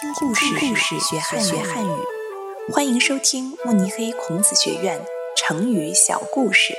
[0.00, 1.90] 听故事，故事学汉学汉语。
[2.72, 5.04] 欢迎收听慕尼黑孔子学院
[5.36, 6.74] 成语小故事。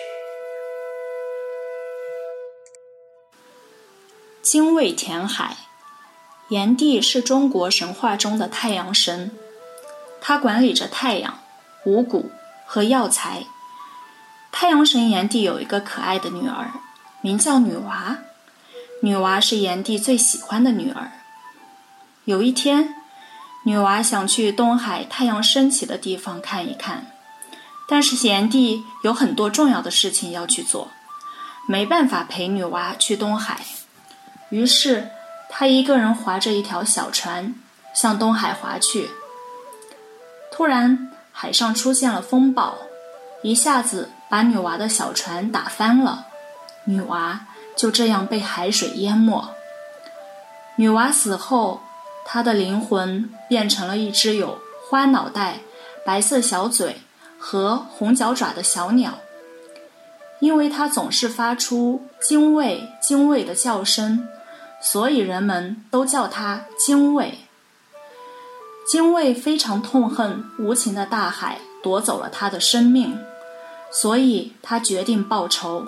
[4.42, 5.56] 精卫填海。
[6.50, 9.30] 炎帝是中国神话中的太阳神，
[10.20, 11.42] 他管理着太阳、
[11.86, 12.32] 五谷
[12.66, 13.46] 和药材。
[14.52, 16.72] 太阳神炎帝有一个可爱的女儿，
[17.22, 18.18] 名叫女娃。
[19.04, 21.12] 女娃是炎帝最喜欢的女儿。
[22.26, 22.96] 有一天，
[23.64, 27.12] 女娃想去东海太阳升起的地方看一看，
[27.88, 30.88] 但是炎帝有很多重要的事情要去做，
[31.68, 33.62] 没办法陪女娃去东海。
[34.50, 35.12] 于是，
[35.48, 37.54] 他一个人划着一条小船
[37.94, 39.12] 向东海划去。
[40.52, 42.80] 突然，海上出现了风暴，
[43.44, 46.26] 一下子把女娃的小船打翻了，
[46.86, 47.42] 女娃
[47.78, 49.54] 就这样被海水淹没。
[50.78, 51.82] 女娃死后。
[52.34, 55.60] 他的灵魂变成了一只有花脑袋、
[56.06, 57.02] 白色小嘴
[57.38, 59.20] 和红脚爪的小鸟，
[60.40, 64.30] 因为它总是发出“精卫、精卫”的叫声，
[64.82, 67.40] 所以人们都叫它精卫。
[68.90, 73.20] 精卫非常痛恨无情的大海夺走了他的生命，
[73.92, 75.86] 所以他决定报仇。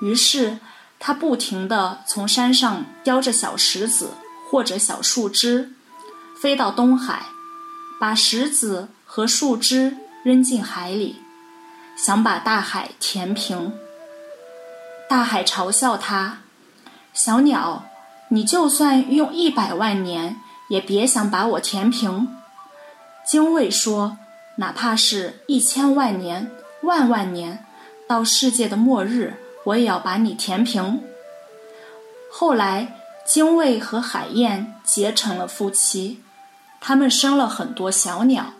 [0.00, 0.60] 于是
[0.98, 4.12] 他不停地从山上叼着小石子。
[4.52, 5.72] 或者小树枝，
[6.38, 7.22] 飞到东海，
[7.98, 11.16] 把石子和树枝扔进海里，
[11.96, 13.72] 想把大海填平。
[15.08, 16.40] 大海嘲笑他
[17.14, 17.86] ：“小鸟，
[18.28, 20.36] 你就算用一百万年，
[20.68, 22.28] 也别想把我填平。”
[23.26, 24.18] 精卫说
[24.56, 26.50] ：“哪怕是一千万年、
[26.82, 27.64] 万万年，
[28.06, 29.32] 到世界的末日，
[29.64, 31.02] 我也要把你填平。”
[32.30, 32.98] 后来。
[33.24, 36.20] 精卫和海燕结成了夫妻，
[36.80, 38.54] 他们生了很多小鸟，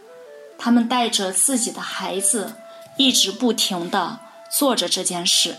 [0.57, 2.55] 他们带着自己的孩子，
[2.97, 4.21] 一直不停地
[4.51, 5.57] 做着这件事。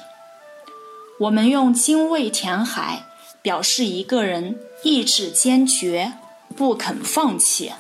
[1.20, 3.04] 我们用精卫填海，
[3.42, 6.14] 表示一个人意志坚决，
[6.56, 7.74] 不肯放弃。